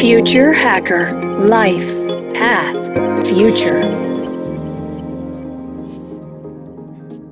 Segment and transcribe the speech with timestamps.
[0.00, 1.92] Future Hacker Life
[2.38, 3.80] Path Future.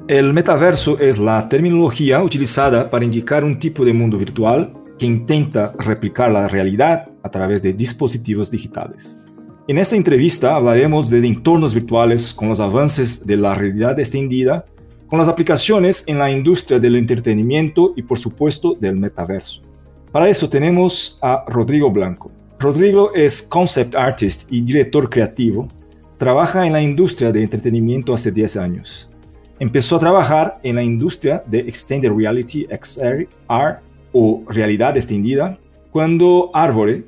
[0.09, 5.75] El metaverso es la terminología utilizada para indicar un tipo de mundo virtual que intenta
[5.79, 9.17] replicar la realidad a través de dispositivos digitales.
[9.69, 14.65] En esta entrevista hablaremos de entornos virtuales con los avances de la realidad extendida,
[15.07, 19.63] con las aplicaciones en la industria del entretenimiento y por supuesto del metaverso.
[20.11, 22.33] Para eso tenemos a Rodrigo Blanco.
[22.59, 25.69] Rodrigo es concept artist y director creativo.
[26.17, 29.11] Trabaja en la industria de entretenimiento hace 10 años.
[29.59, 33.29] Empezó a trabajar en la industria de Extended Reality XR
[34.13, 35.59] o realidad extendida
[35.91, 37.05] cuando Arbore,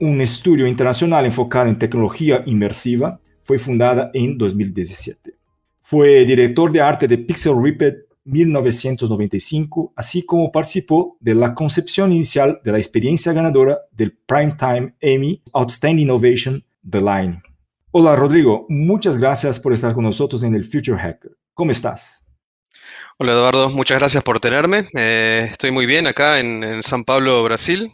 [0.00, 5.34] un estudio internacional enfocado en tecnología inmersiva, fue fundada en 2017.
[5.82, 7.96] Fue director de arte de Pixel Ripped
[8.30, 15.42] 1995, así como participó de la concepción inicial de la experiencia ganadora del Primetime Emmy
[15.52, 17.42] Outstanding Innovation The Line.
[17.90, 21.36] Hola Rodrigo, muchas gracias por estar con nosotros en el Future Hacker.
[21.54, 22.19] ¿Cómo estás?
[23.22, 24.88] Hola Eduardo, muchas gracias por tenerme.
[24.96, 27.92] Eh, estoy muy bien acá en, San Pablo, Brasil.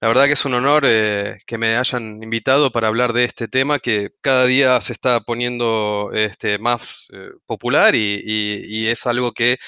[0.00, 3.46] La verdad que es un honor eh, que me hayan invitado para hablar de este
[3.46, 9.58] tema que cada día se está poniendo este, más eh, popular y, es algo que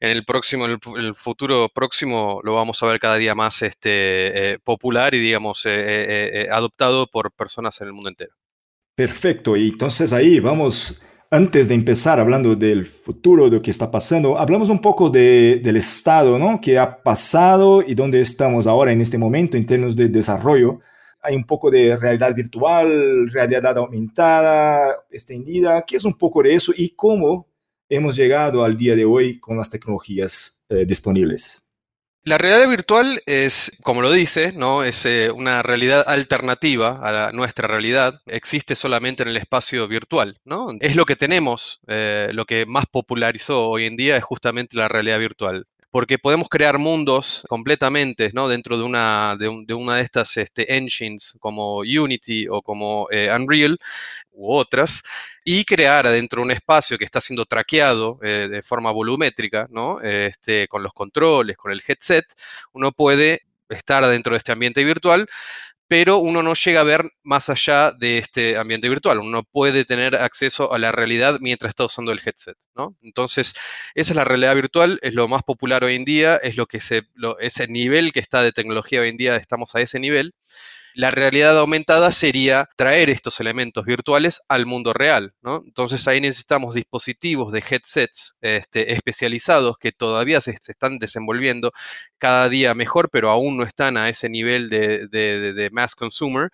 [0.00, 4.58] en el próximo, en el, futuro próximo lo vamos a ver cada día más este,
[4.64, 5.66] popular y digamos
[6.50, 8.34] adoptado por personas en el mundo entero.
[8.94, 13.90] Perfecto, y entonces ahí vamos antes de empezar hablando del futuro, de lo que está
[13.90, 16.60] pasando, hablamos un poco del estado, ¿no?
[16.60, 20.80] Que ha pasado y dónde estamos ahora en este momento en términos de desarrollo.
[21.20, 25.84] Hay un poco de realidad virtual, realidad aumentada, extendida.
[25.86, 27.48] ¿Qué es un poco de eso y cómo
[27.88, 31.65] hemos llegado al día de hoy con las tecnologías eh, disponibles?
[32.26, 34.82] La realidad virtual es, como lo dice, ¿no?
[34.82, 38.20] es eh, una realidad alternativa a nuestra realidad.
[38.26, 40.40] Existe solamente en el espacio virtual.
[40.44, 40.70] ¿no?
[40.80, 44.88] Es lo que tenemos, eh, lo que más popularizó hoy en día es justamente la
[44.88, 48.48] realidad virtual porque podemos crear mundos completamente ¿no?
[48.48, 53.78] dentro de una de, una de estas este, engines como Unity o como eh, Unreal
[54.30, 55.02] u otras,
[55.42, 59.98] y crear adentro un espacio que está siendo traqueado eh, de forma volumétrica, ¿no?
[60.02, 62.26] este, con los controles, con el headset,
[62.74, 65.26] uno puede estar dentro de este ambiente virtual
[65.88, 69.20] pero uno no llega a ver más allá de este ambiente virtual.
[69.20, 72.96] Uno puede tener acceso a la realidad mientras está usando el headset, ¿no?
[73.02, 73.54] Entonces,
[73.94, 76.80] esa es la realidad virtual, es lo más popular hoy en día, es lo que
[76.80, 77.02] se,
[77.40, 80.34] ese nivel que está de tecnología hoy en día, estamos a ese nivel.
[80.96, 85.62] La realidad aumentada sería traer estos elementos virtuales al mundo real, ¿no?
[85.66, 91.72] Entonces ahí necesitamos dispositivos de headsets este, especializados que todavía se, están desenvolviendo
[92.16, 96.48] cada día mejor, pero aún no están a ese nivel de, mass consumer,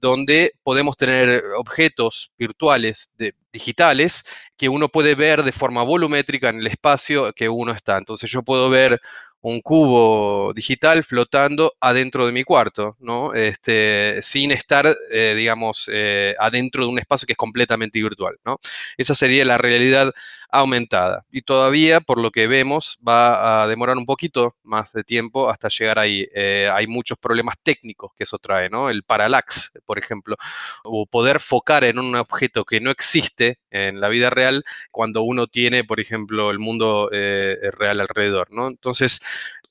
[0.00, 3.14] donde podemos tener objetos virtuales
[3.52, 4.24] digitales
[4.56, 7.96] que uno puede ver de forma volumétrica en el espacio que uno está.
[7.96, 9.00] Entonces yo puedo ver
[9.44, 13.34] un cubo digital flotando adentro de mi cuarto, ¿no?
[13.34, 18.58] Este, sin estar, eh, digamos, eh, adentro de un espacio que es completamente virtual, ¿no?
[18.96, 20.14] Esa sería la realidad
[20.50, 21.26] aumentada.
[21.30, 25.68] Y todavía, por lo que vemos, va a demorar un poquito más de tiempo hasta
[25.68, 26.26] llegar ahí.
[26.34, 28.88] Eh, hay muchos problemas técnicos que eso trae, ¿no?
[28.88, 30.36] El parallax, por ejemplo,
[30.84, 35.46] o poder focar en un objeto que no existe en la vida real cuando uno
[35.46, 38.68] tiene, por ejemplo, el mundo real alrededor, ¿no?
[38.68, 39.20] Entonces,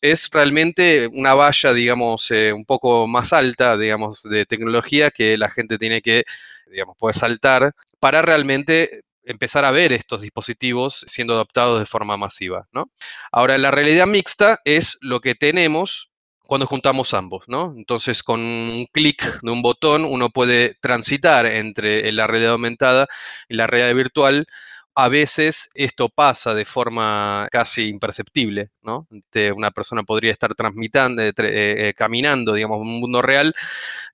[0.04, 5.50] es realmente una valla, digamos, eh, un poco más alta, digamos, de tecnología que la
[5.50, 6.26] gente tiene que,
[6.70, 12.68] digamos, poder saltar para realmente empezar a ver estos dispositivos siendo adoptados de forma masiva,
[12.74, 12.92] ¿no?
[13.32, 16.10] Ahora, la realidad mixta es lo que tenemos
[16.48, 17.74] cuando juntamos ambos, ¿no?
[17.78, 23.08] Entonces, con un clic de un botón, uno puede transitar entre la realidad aumentada
[23.50, 24.48] y la realidad virtual
[24.96, 29.08] a veces esto pasa de forma casi imperceptible, ¿no?
[29.56, 33.54] una persona podría estar transmitando, eh, eh, caminando, digamos, un mundo real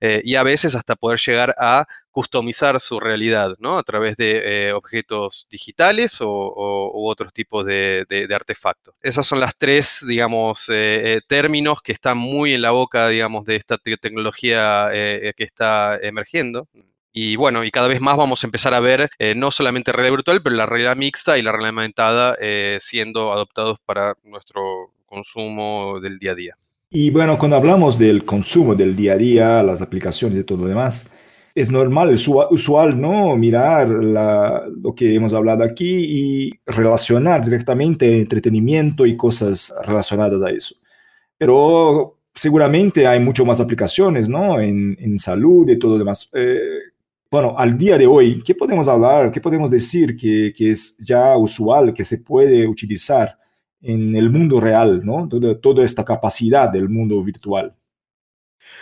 [0.00, 3.78] eh, y a veces hasta poder llegar a customizar su realidad, ¿no?
[3.78, 8.94] A través de objetos digitales o, u otros tipos de, artefactos.
[9.02, 10.66] Esas son las tres, digamos,
[11.28, 16.68] términos que están muy en la boca, digamos, de esta tecnología que está emergiendo.
[17.12, 20.16] Y bueno, y cada vez más vamos a empezar a ver eh, no solamente realidad
[20.16, 24.62] virtual, pero la realidad mixta y la realidad aumentada eh, siendo adoptados para nuestro
[25.06, 26.56] consumo del día a día.
[26.90, 30.66] Y bueno, cuando hablamos del consumo del día a día, las aplicaciones y todo lo
[30.66, 31.10] demás,
[31.54, 33.36] es normal, es usual, ¿no?
[33.36, 40.76] Mirar lo que hemos hablado aquí y relacionar directamente entretenimiento y cosas relacionadas a eso.
[41.36, 44.60] Pero seguramente hay mucho más aplicaciones, ¿no?
[44.60, 46.30] En, en salud y todo lo demás.
[46.34, 46.58] Eh,
[47.30, 51.94] bueno, al día de hoy, ¿qué podemos hablar, qué podemos decir que, es ya usual,
[51.94, 53.38] que se puede utilizar
[53.80, 55.28] en el mundo real, ¿no?
[55.28, 57.74] Toda, toda esta capacidad del mundo virtual.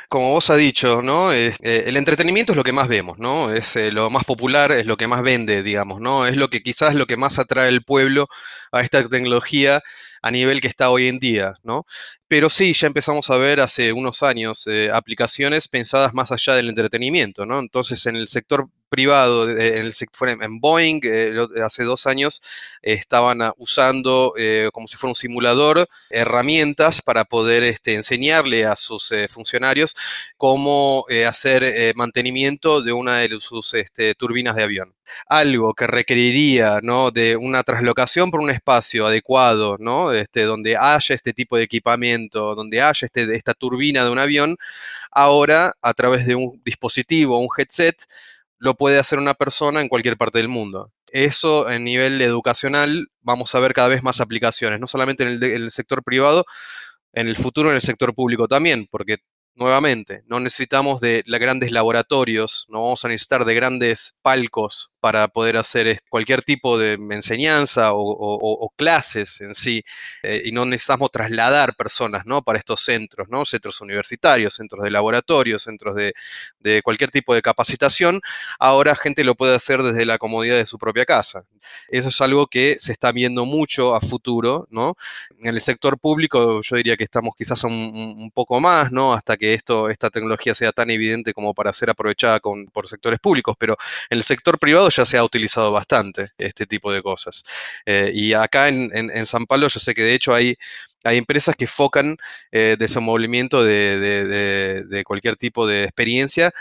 [0.08, 1.32] Como vos has dicho, ¿no?
[1.32, 3.52] Eh, el entretenimiento es lo que más vemos, ¿no?
[3.52, 6.26] Es eh, lo más popular, es lo que más vende, digamos, ¿no?
[6.26, 8.28] Es lo que quizás lo que más atrae al pueblo
[8.72, 9.82] a esta tecnología
[10.22, 11.84] a nivel que está hoy en día, ¿no?
[12.28, 16.68] Pero sí, ya empezamos a ver hace unos años eh, aplicaciones pensadas más allá del
[16.68, 17.58] entretenimiento, ¿no?
[17.58, 19.92] Entonces, en el sector privado, en, el,
[20.42, 22.42] en Boeing, eh, hace dos años,
[22.82, 29.12] estaban usando, eh, como si fuera un simulador, herramientas para poder este, enseñarle a sus
[29.30, 29.94] funcionarios
[30.36, 34.94] cómo hacer mantenimiento de una de sus este, turbinas de avión.
[35.26, 37.10] Algo que requeriría, ¿no?
[37.10, 40.12] De una traslocación por un espacio adecuado, ¿no?
[40.12, 44.56] Este, donde haya este tipo de equipamiento, donde haya este, esta turbina de un avión,
[45.12, 47.96] ahora a través de un dispositivo, un headset,
[48.58, 50.92] lo puede hacer una persona en cualquier parte del mundo.
[51.06, 55.42] Eso en nivel educacional vamos a ver cada vez más aplicaciones, no solamente en el,
[55.42, 56.44] en el sector privado,
[57.12, 59.18] en el futuro en el sector público también, porque
[59.58, 65.56] nuevamente, no necesitamos de grandes laboratorios, no vamos a necesitar de grandes palcos para poder
[65.56, 69.82] hacer cualquier tipo de enseñanza o, clases en sí,
[70.22, 72.42] eh, y no necesitamos trasladar personas ¿no?
[72.42, 73.44] para estos centros, ¿no?
[73.44, 76.12] centros universitarios, centros de laboratorios, centros de,
[76.82, 78.20] cualquier tipo de capacitación,
[78.58, 81.44] ahora gente lo puede hacer desde la comodidad de su propia casa.
[81.88, 84.96] Eso es algo que se está viendo mucho a futuro, ¿no?
[85.40, 89.12] En el sector público yo diría que estamos quizás un, un poco más, ¿no?
[89.12, 93.56] Hasta que esto, esta tecnología sea tan evidente como para ser aprovechada por sectores públicos,
[93.58, 93.76] pero
[94.10, 97.44] en el sector privado ya se ha utilizado bastante este tipo de cosas.
[97.86, 100.56] Eh, y acá en, San Pablo yo sé que de hecho hay,
[101.04, 102.16] hay empresas que focan
[102.52, 106.52] eh, desenvolvimiento de, de, cualquier tipo de experiencia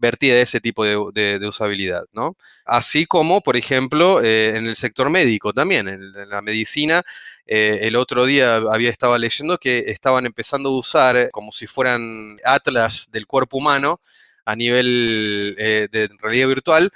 [0.00, 2.36] vertida de ese tipo de, usabilidad, ¿no?
[2.64, 7.02] Así como, por ejemplo, eh, en el sector médico también, en, la medicina,
[7.46, 12.38] eh, el otro día había estado leyendo que estaban empezando a usar como si fueran
[12.44, 14.00] atlas del cuerpo humano
[14.44, 16.92] a nivel de realidad virtual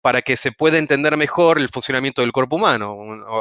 [0.00, 2.98] para que se pueda entender mejor el funcionamiento del cuerpo humano,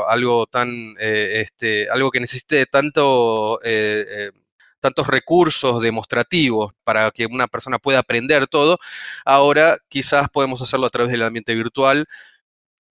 [0.07, 4.31] algo tan, eh, este, algo que necesite tanto, eh, eh,
[4.79, 8.79] tantos recursos demostrativos para que una persona pueda aprender todo,
[9.25, 12.07] ahora quizás podemos hacerlo a través del ambiente virtual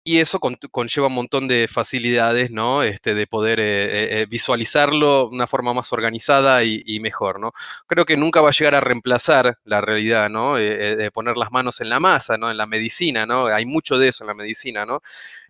[0.08, 2.82] y eso conlleva un montón de facilidades, ¿no?
[2.82, 7.52] Este, de poder eh, eh, visualizarlo de una forma más organizada y, mejor, ¿no?
[7.86, 10.56] Creo que nunca va a llegar a reemplazar la realidad, ¿no?
[10.58, 12.50] Eh, poner las manos en la masa, ¿no?
[12.50, 13.46] En la medicina, ¿no?
[13.48, 15.02] Hay mucho de eso en la medicina, ¿no?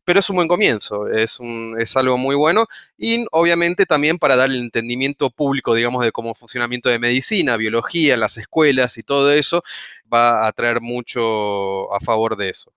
[0.08, 2.64] Pero es un buen comienzo, es, un, es algo muy bueno
[2.96, 8.16] y obviamente también para dar el entendimiento público, digamos, de cómo funcionamiento de medicina, biología,
[8.16, 9.62] las escuelas y todo eso,
[10.10, 12.72] va a traer mucho a favor de eso.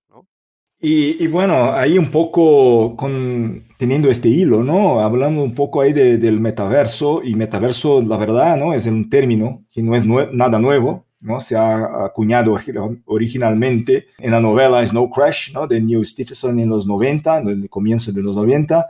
[0.81, 4.99] Y, bueno, ahí un poco con, teniendo este hilo, ¿no?
[4.99, 8.73] Hablando un poco ahí del metaverso, y metaverso, la verdad, ¿no?
[8.73, 11.39] Es un término que no es nada nuevo, ¿no?
[11.39, 12.57] Se ha acuñado
[13.05, 15.67] originalmente en la novela Snow Crash, ¿no?
[15.67, 18.87] De Neil Stephenson en los 90, en el comienzo de los 90.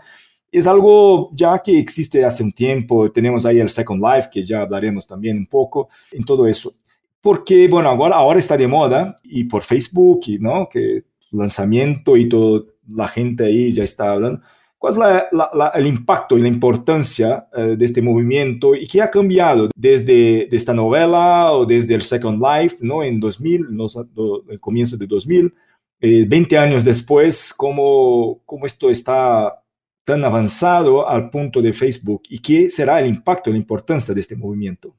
[0.52, 4.62] Es algo ya que existe hace un tiempo, tenemos ahí el Second Life, que ya
[4.62, 6.74] hablaremos también un poco en todo eso.
[7.22, 10.68] Porque, bueno, ahora, ahora está de moda y por Facebook, ¿no?
[10.68, 14.42] Que lanzamiento y toda la gente ahí ya está hablando.
[14.82, 15.00] ¿Cuál es
[15.76, 20.74] el impacto y la importancia eh, de este movimiento y qué ha cambiado desde esta
[20.74, 23.04] novela o desde el Second Life, ¿no?
[23.04, 23.68] En 2000,
[24.50, 25.54] el comienzo de 2000,
[26.00, 29.64] 20 eh, años después, cómo, cómo esto está
[30.04, 34.22] tan avanzado al punto de Facebook y qué será el impacto y la importancia de
[34.22, 34.96] este movimiento?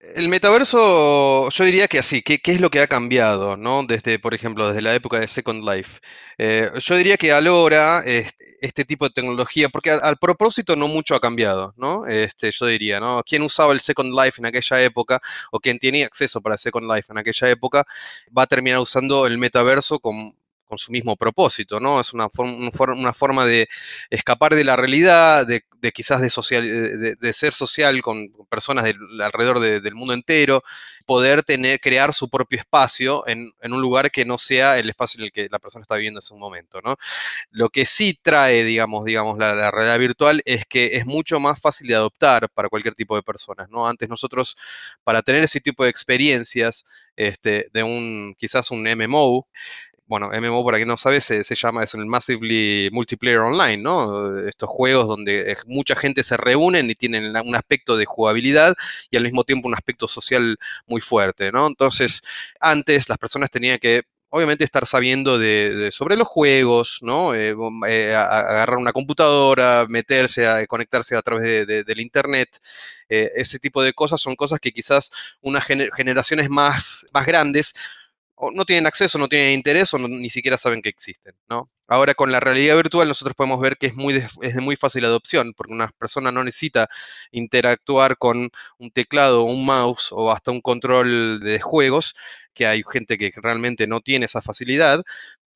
[0.00, 3.82] El metaverso, yo diría que así, ¿qué, es lo que ha cambiado, ¿no?
[3.84, 6.00] Desde, por ejemplo, desde la época de Second Life.
[6.38, 8.04] Eh, yo diría que ahora
[8.60, 12.06] este tipo de tecnología, porque al, propósito no mucho ha cambiado, ¿no?
[12.06, 13.22] Este, yo diría, ¿no?
[13.24, 17.10] Quien usaba el Second Life en aquella época, o quien tenía acceso para Second Life
[17.10, 17.84] en aquella época,
[18.36, 20.32] va a terminar usando el metaverso con
[20.68, 22.00] con su mismo propósito, ¿no?
[22.00, 23.68] Es una, forma de
[24.10, 26.64] escapar de la realidad, de, quizás de, social,
[27.32, 28.84] ser social con, personas
[29.20, 30.62] alrededor del mundo entero,
[31.08, 31.42] poder
[31.80, 35.48] crear su propio espacio en, un lugar que no sea el espacio en el que
[35.50, 36.96] la persona está viviendo en ese momento, ¿no?
[37.50, 41.88] Lo que sí trae, digamos, digamos la, realidad virtual es que es mucho más fácil
[41.88, 43.88] de adoptar para cualquier tipo de personas, ¿no?
[43.88, 44.56] Antes nosotros,
[45.02, 46.84] para tener ese tipo de experiencias,
[47.16, 49.48] este, de un, quizás un MMO,
[50.08, 54.38] bueno, MMO, para quien no sabe, se, llama, es el Massively Multiplayer Online, ¿no?
[54.38, 58.74] Estos juegos donde mucha gente se reúnen y tienen un aspecto de jugabilidad
[59.10, 61.66] y al mismo tiempo un aspecto social muy fuerte, ¿no?
[61.66, 62.22] Entonces,
[62.58, 67.34] antes las personas tenían que obviamente estar sabiendo de, sobre los juegos, ¿no?
[67.34, 67.54] Eh,
[67.88, 72.58] eh, agarrar una computadora, meterse, a, conectarse a través del internet,
[73.08, 75.10] eh, ese tipo de cosas son cosas que quizás
[75.40, 77.74] unas generaciones más, más grandes
[78.54, 81.70] no tienen acceso, no tienen interés o ni siquiera saben que existen, ¿no?
[81.86, 85.04] Ahora con la realidad virtual nosotros podemos ver que es, muy es de muy fácil
[85.04, 86.88] adopción, porque una persona no necesita
[87.30, 92.14] interactuar con un teclado, un mouse o hasta un control de juegos,
[92.54, 95.02] que hay gente que realmente no tiene esa facilidad,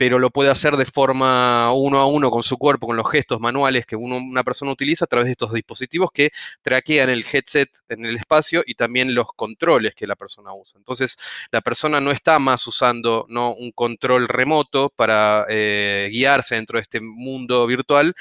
[0.03, 3.39] pero lo puede hacer de forma uno a uno con su cuerpo, con los gestos
[3.39, 6.31] manuales que una persona utiliza a través de estos dispositivos que
[6.61, 10.79] traquean el headset en el espacio y también los controles que la persona usa.
[10.79, 11.19] Entonces,
[11.53, 13.55] la persona no está más usando ¿no?
[13.55, 18.13] un control remoto para eh, guiarse dentro de este mundo virtual,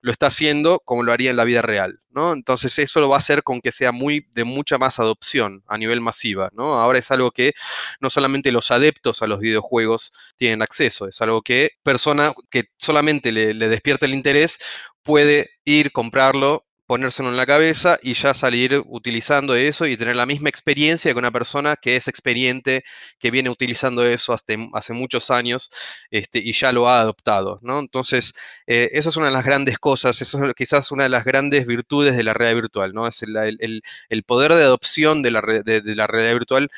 [0.00, 2.32] lo está haciendo como lo haría en la vida real, ¿no?
[2.32, 5.78] Entonces eso lo va a hacer con que sea muy de mucha más adopción a
[5.78, 6.74] nivel masiva, ¿no?
[6.80, 7.52] Ahora es algo que
[8.00, 13.32] no solamente los adeptos a los videojuegos tienen acceso, es algo que persona que solamente
[13.32, 14.58] le, le despierta el interés
[15.02, 20.26] puede ir, comprarlo ponérselo en la cabeza y ya salir utilizando eso y tener la
[20.26, 22.82] misma experiencia que una persona que es experiente,
[23.20, 25.70] que viene utilizando eso hace muchos años
[26.10, 27.78] este, y ya lo ha adoptado, ¿no?
[27.78, 28.32] Entonces,
[28.66, 31.64] eh, esa es una de las grandes cosas, eso es quizás una de las grandes
[31.64, 33.06] virtudes de la realidad virtual, ¿no?
[33.06, 36.70] Es el, poder de adopción de la, de, la, realidad virtual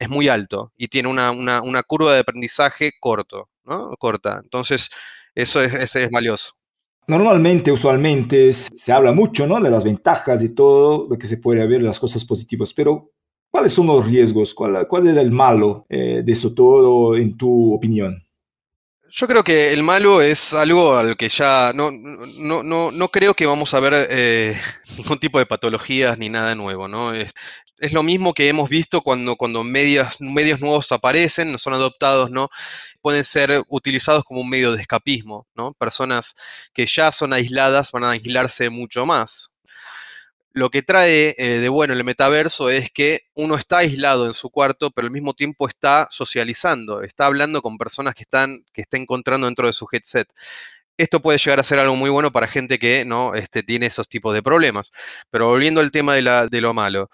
[0.00, 3.90] es muy alto y tiene una, curva de aprendizaje corto, ¿no?
[4.00, 4.40] Corta.
[4.42, 4.90] Entonces,
[5.36, 6.59] eso es, es valioso.
[7.10, 9.60] Normalmente, usualmente, se habla mucho ¿no?
[9.60, 13.10] de las ventajas y todo, de que se puede ver las cosas positivas, pero
[13.50, 14.54] ¿cuáles son los riesgos?
[14.54, 18.22] ¿Cuál, cuál es el malo eh, de eso todo, en tu opinión?
[19.10, 23.34] Yo creo que el malo es algo al que ya no, no, no, no creo
[23.34, 24.56] que vamos a ver eh,
[24.96, 27.12] ningún tipo de patologías ni nada nuevo, ¿no?
[27.80, 32.48] Es, lo mismo que hemos visto cuando, cuando medios, medios nuevos aparecen, son adoptados, ¿no?
[33.00, 35.72] pueden ser utilizados como un medio de escapismo, ¿no?
[35.74, 36.36] Personas
[36.72, 39.56] que ya son aisladas van a aislarse mucho más.
[40.52, 44.50] Lo que trae eh, de bueno el metaverso es que uno está aislado en su
[44.50, 48.96] cuarto, pero al mismo tiempo está socializando, está hablando con personas que están que está
[48.96, 50.28] encontrando dentro de su headset.
[50.98, 54.08] Esto puede llegar a ser algo muy bueno para gente que no este, tiene esos
[54.08, 54.92] tipos de problemas.
[55.30, 57.10] Pero volviendo al tema de, la, de lo malo,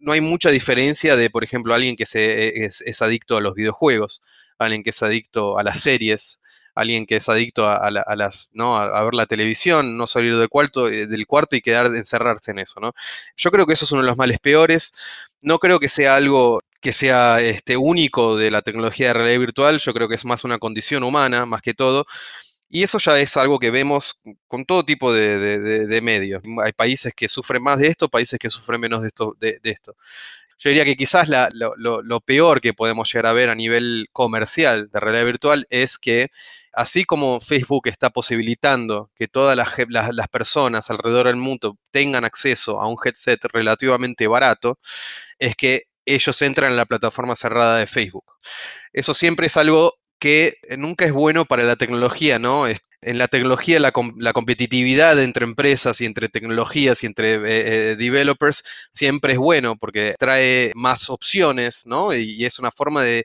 [0.00, 4.22] no hay mucha diferencia de, por ejemplo, alguien que se, es adicto a los videojuegos
[4.60, 6.40] alguien que es adicto a las series,
[6.74, 8.76] alguien que es adicto a, las, ¿no?
[8.76, 12.60] A, ver la televisión, no salir del cuarto, eh, del cuarto y quedar encerrarse en
[12.60, 12.92] eso, ¿no?
[13.36, 14.94] Yo creo que eso es uno de los males peores.
[15.40, 19.78] No creo que sea algo que sea este, único de la tecnología de realidad virtual,
[19.78, 22.06] yo creo que es más una condición humana, más que todo.
[22.70, 26.42] Y eso ya es algo que vemos con todo tipo de, medios.
[26.64, 29.08] Hay países que sufren más de esto, países que sufren menos de
[29.64, 29.96] esto.
[30.60, 35.00] Yo diría que quizás lo, peor que podemos llegar a ver a nivel comercial de
[35.00, 36.28] realidad virtual es que
[36.74, 42.78] así como Facebook está posibilitando que todas las, las, personas alrededor del mundo tengan acceso
[42.80, 44.78] a un headset relativamente barato,
[45.38, 48.26] es que ellos entran en la plataforma cerrada de Facebook.
[48.92, 52.66] Eso siempre es algo que nunca es bueno para la tecnología, ¿no?
[53.02, 57.40] En la tecnología la, competitividad entre empresas y entre tecnologías y entre eh,
[57.92, 58.62] eh, developers
[58.92, 62.14] siempre es bueno porque trae más opciones, ¿no?
[62.14, 63.24] Y, es una forma de,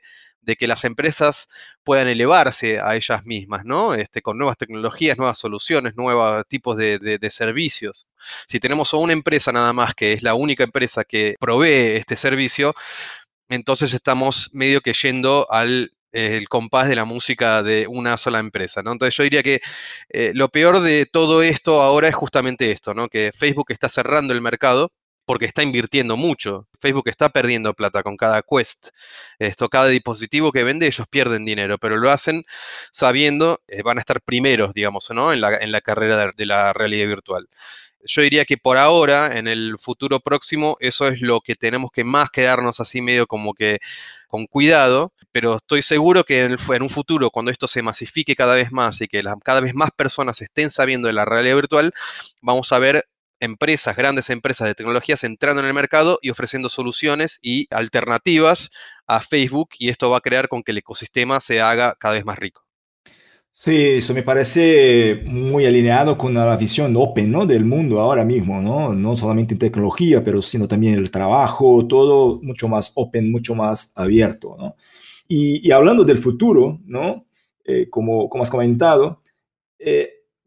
[0.58, 1.48] que las empresas
[1.84, 3.94] puedan elevarse a ellas mismas, ¿no?
[3.94, 8.06] Este, con nuevas tecnologías, nuevas soluciones, nuevos tipos de, de, servicios.
[8.46, 12.16] Si tenemos a una empresa nada más que es la única empresa que provee este
[12.16, 12.74] servicio,
[13.48, 18.82] entonces estamos medio que yendo al el compás de la música de una sola empresa,
[18.82, 18.92] ¿no?
[18.92, 19.60] Entonces yo diría que
[20.08, 23.08] eh, lo peor de todo esto ahora es justamente esto, ¿no?
[23.08, 24.92] Que Facebook está cerrando el mercado
[25.26, 26.68] porque está invirtiendo mucho.
[26.78, 28.88] Facebook está perdiendo plata con cada Quest.
[29.38, 32.44] Esto, cada dispositivo que vende, ellos pierden dinero, pero lo hacen
[32.92, 35.32] sabiendo, eh, van a estar primeros, digamos, ¿no?
[35.32, 37.48] En la, en la carrera de la realidad virtual
[38.06, 42.04] yo diría que por ahora, en el futuro próximo, eso es lo que tenemos que
[42.04, 43.78] más quedarnos así medio como que
[44.28, 48.72] con cuidado, pero estoy seguro que en, un futuro, cuando esto se masifique cada vez
[48.72, 51.92] más y que cada vez más personas estén sabiendo de la realidad virtual,
[52.40, 53.04] vamos a ver
[53.40, 58.70] empresas, grandes empresas de tecnologías entrando en el mercado y ofreciendo soluciones y alternativas
[59.06, 62.24] a Facebook y esto va a crear con que el ecosistema se haga cada vez
[62.24, 62.65] más rico.
[63.58, 67.46] Sí, eso me parece muy alineado con la visión open, ¿no?
[67.46, 68.92] del mundo ahora mismo, ¿no?
[68.92, 73.92] no solamente en tecnología, pero sino también el trabajo, todo mucho más open, mucho más
[73.96, 74.56] abierto.
[74.58, 74.76] ¿no?
[75.26, 77.24] Y, hablando del futuro, ¿no?
[77.88, 79.22] como, como has comentado,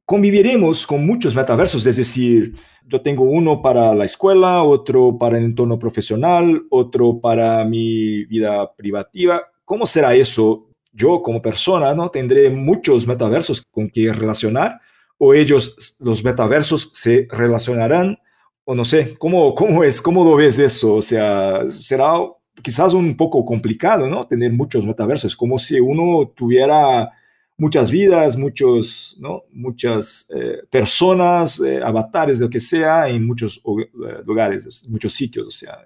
[0.06, 5.46] conviviremos con muchos metaversos, es decir, yo tengo uno para la escuela, otro para el
[5.46, 9.42] entorno profesional, otro para mi vida privativa.
[9.66, 10.69] ¿Cómo será eso?
[10.92, 12.10] Yo como persona, ¿no?
[12.10, 14.80] Tendré muchos metaversos con que relacionar
[15.18, 18.18] o ellos, los metaversos, se relacionarán
[18.64, 20.02] o no sé, ¿cómo, cómo es?
[20.02, 20.96] ¿Cómo lo ves eso?
[20.96, 22.14] O sea, será
[22.62, 24.26] quizás un poco complicado, ¿no?
[24.26, 27.12] Tener muchos metaversos, como si uno tuviera
[27.60, 29.44] muchas vidas, muchos, ¿no?
[29.52, 35.48] muchas eh, personas, eh, avatares, de lo que sea, en muchos eh, lugares, muchos sitios.
[35.48, 35.78] O sea,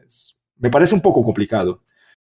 [0.59, 1.81] me parece un poco complicado.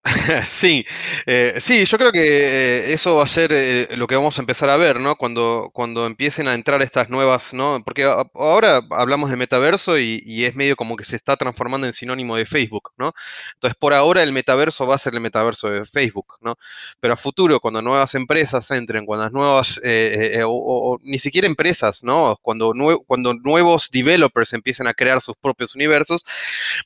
[0.45, 0.85] Sí,
[1.25, 4.41] eh, sí, yo creo que eh, eso va a ser eh, lo que vamos a
[4.41, 5.15] empezar a ver, ¿no?
[5.15, 7.81] Cuando, cuando empiecen a entrar estas nuevas, ¿no?
[7.83, 12.35] Porque ahora hablamos de metaverso y, es medio como que se está transformando en sinónimo
[12.37, 13.13] de Facebook, ¿no?
[13.55, 16.55] Entonces, por ahora el metaverso va a ser el metaverso de Facebook, ¿no?
[16.99, 19.81] Pero a futuro, cuando nuevas empresas entren, cuando las nuevas,
[20.45, 22.37] o, ni siquiera empresas, ¿no?
[22.41, 22.73] Cuando,
[23.05, 26.23] cuando nuevos developers empiecen a crear sus propios universos,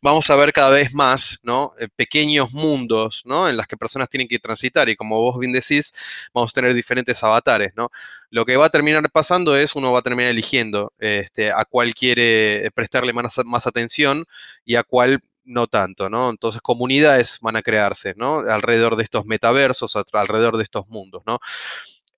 [0.01, 1.74] vamos a ver cada vez más, ¿no?
[1.96, 3.11] pequeños mundos
[3.50, 5.94] en las que personas tienen que transitar y como vos bien decís,
[6.34, 7.89] vamos a tener diferentes avatares, ¿no?
[8.30, 11.94] Lo que va a terminar pasando es uno va a terminar eligiendo este, a cuál
[11.94, 14.25] quiere prestarle más, atención
[14.65, 16.30] y a cuál no tanto, ¿no?
[16.30, 18.39] Entonces comunidades van a crearse, ¿no?
[18.39, 21.39] Alrededor de estos metaversos, alrededor de estos mundos, ¿no?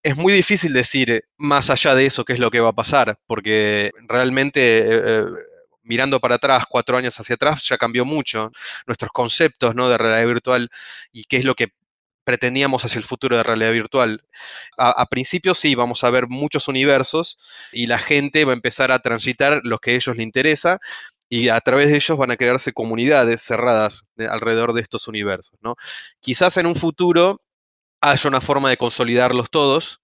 [0.04, 3.18] es muy difícil decir más allá de eso qué es lo que va a pasar,
[3.26, 5.26] porque realmente eh, eh,
[5.84, 8.52] mirando para atrás, cuatro años hacia atrás, ya cambió mucho
[8.88, 9.90] nuestros conceptos ¿no?
[9.90, 10.70] de realidad virtual
[11.12, 11.74] y qué es lo que
[12.24, 14.24] pretendíamos hacia el futuro de realidad virtual.
[14.78, 17.38] A, principio sí, vamos a ver muchos universos
[17.72, 20.80] y la gente va a empezar a transitar los que a ellos les interesa
[21.30, 25.60] y a través de ellos van a crearse comunidades cerradas alrededor de estos universos.
[25.62, 25.76] ¿no?
[26.22, 27.42] Quizás en un futuro
[28.02, 30.03] haya una forma de consolidarlos todos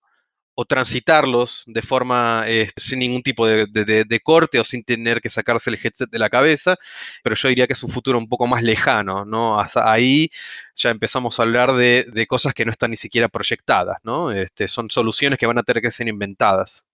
[0.59, 5.69] o transitarlos de forma eh, sin ningún tipo de, corte o sin tener que sacarse
[5.69, 6.75] el headset de la cabeza,
[7.23, 9.57] pero yo diría que es un futuro un poco más lejano, ¿no?
[9.57, 10.29] Hasta ahí
[10.75, 14.33] ya empezamos a hablar de, cosas que no están ni siquiera proyectadas, ¿no?
[14.33, 16.85] Este, son soluciones que van a tener que ser inventadas.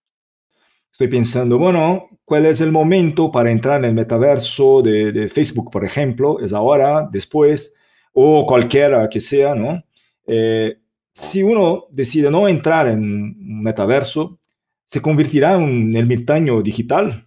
[0.92, 5.84] Estoy pensando, bueno, ¿cuál es el momento para entrar en el metaverso de, Facebook, por
[5.84, 6.38] ejemplo?
[6.38, 7.74] ¿Es ahora, después,
[8.12, 9.82] o cualquiera que sea, ¿no?
[10.24, 10.78] Eh,
[11.16, 14.38] si uno decide no entrar en un metaverso,
[14.84, 17.26] ¿se convertirá en el ermitaño digital?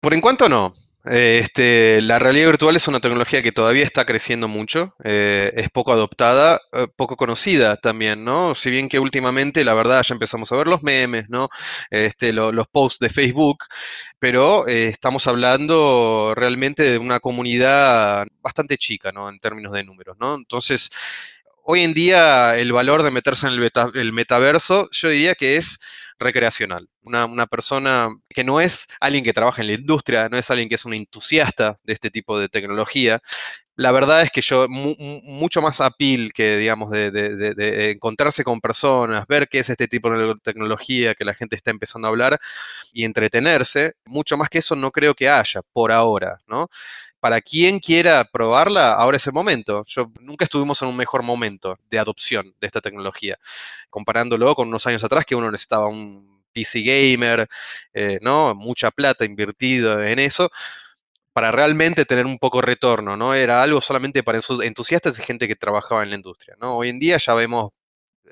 [0.00, 0.74] Por enquanto no.
[1.04, 5.68] Eh, este, la realidad virtual es una tecnología que todavía está creciendo mucho, eh, es
[5.68, 8.54] poco adoptada, eh, poco conocida también, ¿no?
[8.54, 11.48] Si bien que últimamente, la verdad, ya empezamos a ver los memes, ¿no?
[11.90, 13.64] Este, los posts de Facebook,
[14.20, 19.28] pero estamos hablando realmente de una comunidad bastante chica, ¿no?
[19.28, 20.36] En términos de números, ¿no?
[20.36, 20.90] Entonces,
[21.64, 25.78] hoy en día el valor de meterse en el, metaverso, yo diría que es
[26.18, 26.88] recreacional.
[27.02, 30.76] Una, persona que no es alguien que trabaja en la industria, no es alguien que
[30.76, 33.20] es un entusiasta de este tipo de tecnología.
[33.74, 39.48] La verdad es que yo, mucho más apil que, digamos, de, encontrarse con personas, ver
[39.48, 42.38] qué es este tipo de tecnología que la gente está empezando a hablar
[42.92, 46.68] y entretenerse, mucho más que eso no creo que haya por ahora, ¿no?
[47.22, 49.84] Para quien quiera probarla, ahora es el momento.
[49.86, 53.38] Yo nunca estuvimos en un mejor momento de adopción de esta tecnología,
[53.90, 57.48] comparándolo con unos años atrás que uno necesitaba un PC gamer,
[57.94, 58.56] eh, ¿no?
[58.56, 60.50] Mucha plata invertido en eso
[61.32, 63.34] para realmente tener un poco de retorno, ¿no?
[63.34, 66.76] Era algo solamente para entusiastas y gente que trabajaba en la industria, ¿no?
[66.76, 67.70] Hoy en día ya vemos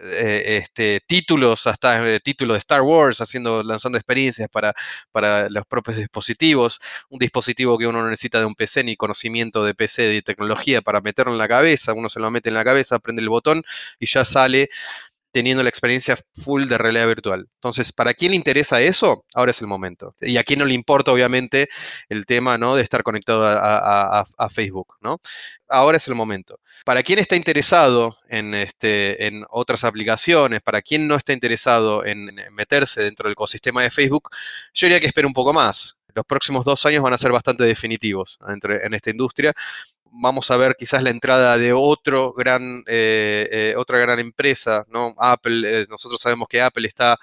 [0.03, 4.72] eh, este, títulos, hasta eh, títulos de Star Wars, haciendo, lanzando experiencias para,
[5.12, 9.64] para los propios dispositivos, un dispositivo que uno no necesita de un PC ni conocimiento
[9.64, 12.64] de PC, de tecnología para meterlo en la cabeza, uno se lo mete en la
[12.64, 13.62] cabeza, prende el botón
[13.98, 14.70] y ya sale
[15.33, 17.49] teniendo la experiencia full de realidad virtual.
[17.55, 19.25] Entonces, ¿para quién le interesa eso?
[19.35, 20.14] Ahora es el momento.
[20.21, 21.69] Y a quién no le importa, obviamente,
[22.09, 22.77] el tema ¿no?
[22.77, 25.21] de estar conectado a, Facebook, ¿no?
[25.69, 26.59] Ahora es el momento.
[26.85, 33.03] Para quién está interesado en, este, otras aplicaciones, para quién no está interesado en meterse
[33.03, 34.31] dentro del ecosistema de Facebook,
[34.75, 35.97] yo diría que espere un poco más.
[36.12, 39.55] Los próximos dos años van a ser bastante definitivos en esta industria
[40.12, 45.14] vamos a ver quizás la entrada de otro gran, eh, eh, otra gran empresa, ¿no?
[45.18, 47.18] Apple, eh, nosotros sabemos que Apple está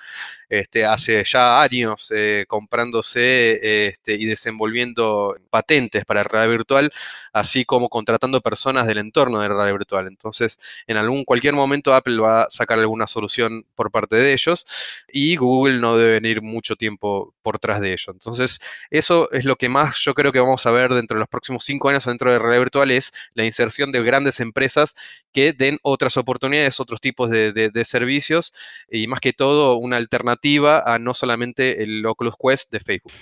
[0.50, 2.10] este, hace ya años
[2.48, 6.92] comprándose este, y desenvolviendo patentes para realidad virtual,
[7.34, 10.08] así como contratando personas del entorno de realidad virtual.
[10.08, 14.66] Entonces, en algún cualquier momento Apple va a sacar alguna solución por parte de ellos
[15.12, 18.14] y Google no debe venir mucho tiempo por tras de ello.
[18.14, 21.30] Entonces, eso es lo que más yo creo que vamos a ver dentro de los
[21.30, 24.96] próximos cinco años dentro de realidad virtual es la inserción de grandes empresas
[25.32, 28.54] que den otras oportunidades, otros tipos de, servicios
[28.90, 33.14] y más que todo una alternativa a no solamente el Oculus Quest de Facebook.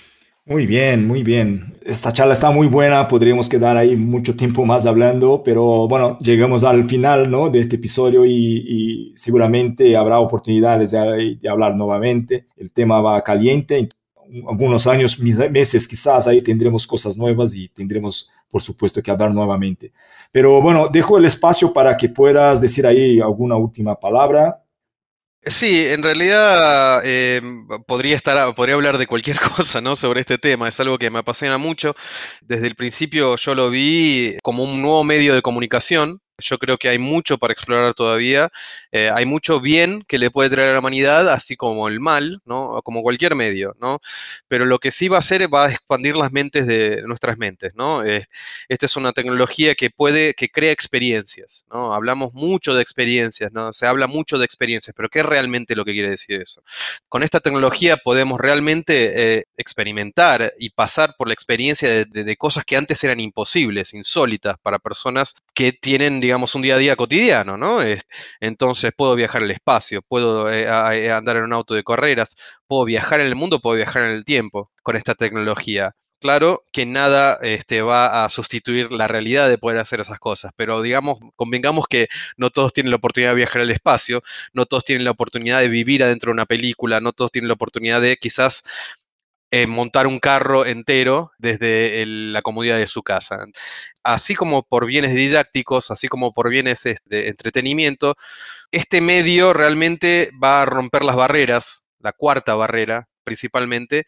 [0.44, 1.74] Muy bien, muy bien.
[1.84, 6.62] Esta charla está muy buena, podríamos quedar ahí mucho tiempo más hablando, pero bueno, llegamos
[6.62, 7.50] al final ¿no?
[7.50, 12.46] de este episodio y, seguramente habrá oportunidades de, de, hablar nuevamente.
[12.56, 13.88] El tema va caliente,
[14.48, 19.92] algunos años, meses quizás, ahí tendremos cosas nuevas y tendremos, por supuesto, que hablar nuevamente.
[20.32, 24.62] Pero bueno, dejo el espacio para que puedas decir ahí alguna última palabra
[25.48, 27.40] Sí, en realidad eh,
[27.86, 29.94] podría estar, podría hablar de cualquier cosa, ¿no?
[29.94, 30.68] Sobre este tema.
[30.68, 31.94] Es algo que me apasiona mucho.
[32.40, 36.88] Desde el principio yo lo vi como un nuevo medio de comunicación yo creo que
[36.88, 38.50] hay mucho para explorar todavía.
[38.92, 42.40] Eh, hay mucho bien que le puede traer a la humanidad, así como el mal,
[42.44, 42.80] ¿no?
[42.82, 44.00] Como cualquier medio, ¿no?
[44.48, 47.74] Pero lo que sí va a hacer va a expandir las mentes de nuestras mentes,
[47.74, 48.02] ¿no?
[48.68, 51.94] esta es una tecnología que puede, que crea experiencias, ¿no?
[51.94, 53.72] Hablamos mucho de experiencias, ¿no?
[53.72, 56.62] Se habla mucho de experiencias, pero ¿qué es realmente lo que quiere decir eso?
[57.08, 62.64] Con esta tecnología podemos realmente eh, experimentar y pasar por la experiencia de, de cosas
[62.64, 67.56] que antes eran imposibles, insólitas para personas que tienen digamos, un día a día cotidiano,
[67.56, 67.78] ¿no?
[68.40, 72.36] Entonces puedo viajar al espacio, puedo eh, eh, andar en un auto de carreras,
[72.66, 75.94] puedo viajar en el mundo, puedo viajar en el tiempo con esta tecnología.
[76.20, 80.80] Claro que nada este, va a sustituir la realidad de poder hacer esas cosas, pero
[80.82, 85.04] digamos, convengamos que no todos tienen la oportunidad de viajar al espacio, no todos tienen
[85.04, 88.64] la oportunidad de vivir adentro de una película, no todos tienen la oportunidad de quizás
[89.50, 93.44] eh, montar un carro entero desde la comodidad de su casa.
[94.02, 98.16] Así como por bienes didácticos, así como por bienes de este, entretenimiento,
[98.72, 104.06] este medio realmente va a romper las barreras, la cuarta barrera principalmente,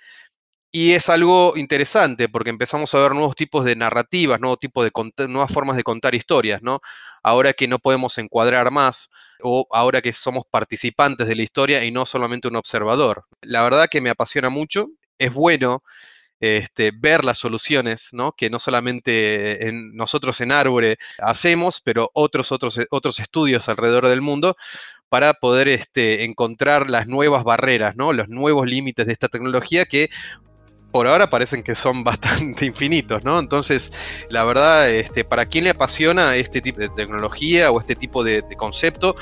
[0.70, 5.28] y es algo interesante porque empezamos a ver nuevos tipos de narrativas, nuevos tipos de
[5.28, 6.80] nuevas formas de contar historias, ¿no?
[7.22, 9.08] Ahora que no podemos encuadrar más
[9.42, 13.24] o ahora que somos participantes de la historia y no solamente un observador.
[13.40, 14.88] La verdad que me apasiona mucho
[15.18, 15.82] es bueno
[16.40, 18.32] este, ver las soluciones, ¿no?
[18.32, 24.22] Que no solamente en, nosotros en Árbore hacemos, pero otros, otros, otros estudios alrededor del
[24.22, 24.56] mundo
[25.08, 28.12] para poder este, encontrar las nuevas barreras, ¿no?
[28.12, 30.10] Los nuevos límites de esta tecnología que
[30.92, 33.38] por ahora parecen que son bastante infinitos, ¿no?
[33.38, 33.90] Entonces,
[34.30, 38.44] la verdad, este, para quien le apasiona este tipo de tecnología o este tipo de
[38.56, 39.16] concepto,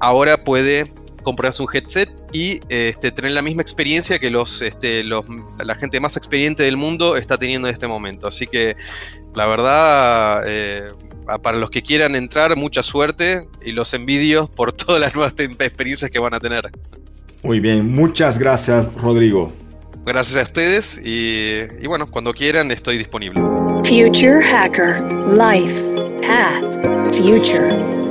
[0.00, 0.86] ahora puede
[1.22, 5.24] comprarse un headset y este, tener la misma experiencia que los, este, los,
[5.64, 8.26] la gente más experiente del mundo está teniendo en este momento.
[8.26, 8.76] Así que
[9.34, 10.88] la verdad, eh,
[11.42, 16.10] para los que quieran entrar, mucha suerte y los envidios por todas las nuevas experiencias
[16.10, 16.70] que van a tener.
[17.42, 19.52] Muy bien, muchas gracias Rodrigo.
[20.04, 23.40] Gracias a ustedes y, y bueno, cuando quieran estoy disponible.
[23.84, 25.80] Future Hacker, Life,
[26.22, 28.01] Path, Future.